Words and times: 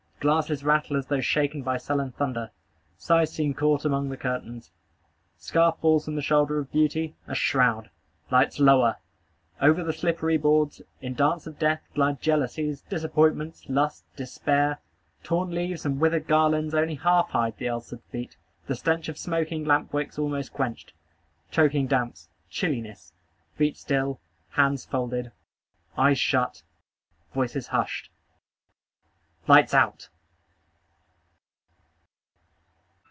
Glasses 0.21 0.63
rattle 0.63 0.97
as 0.97 1.07
though 1.07 1.19
shaken 1.19 1.63
by 1.63 1.77
sullen 1.77 2.11
thunder. 2.11 2.51
Sighs 2.95 3.33
seem 3.33 3.55
caught 3.55 3.85
among 3.85 4.09
the 4.09 4.17
curtains. 4.17 4.69
Scarf 5.39 5.79
falls 5.81 6.05
from 6.05 6.13
the 6.13 6.21
shoulder 6.21 6.59
of 6.59 6.71
beauty, 6.71 7.15
a 7.27 7.33
shroud! 7.33 7.89
Lights 8.29 8.59
lower! 8.59 8.97
Over 9.59 9.83
the 9.83 9.91
slippery 9.93 10.37
boards, 10.37 10.79
in 11.01 11.15
dance 11.15 11.47
of 11.47 11.57
death, 11.57 11.81
glide 11.95 12.21
jealousies, 12.21 12.83
disappointments, 12.87 13.65
lust, 13.67 14.05
despair. 14.15 14.79
Torn 15.23 15.49
leaves 15.49 15.87
and 15.87 15.99
withered 15.99 16.27
garlands 16.27 16.75
only 16.75 16.93
half 16.93 17.31
hide 17.31 17.57
the 17.57 17.67
ulcered 17.69 18.03
feet. 18.11 18.37
The 18.67 18.75
stench 18.75 19.09
of 19.09 19.17
smoking 19.17 19.65
lamp 19.65 19.91
wicks 19.91 20.19
almost 20.19 20.53
quenched. 20.53 20.93
Choking 21.49 21.87
damps. 21.87 22.29
Chilliness. 22.47 23.13
Feet 23.55 23.75
still. 23.75 24.19
Hands 24.51 24.85
folded. 24.85 25.31
Eyes 25.97 26.19
shut. 26.19 26.61
Voices 27.33 27.69
hushed. 27.69 28.11
LIGHTS 29.47 29.73
OUT! 29.73 30.09